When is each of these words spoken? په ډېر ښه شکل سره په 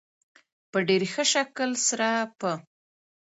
په 0.71 0.77
ډېر 0.87 1.01
ښه 1.13 1.23
شکل 1.33 1.71
سره 1.87 2.09
په 2.39 2.51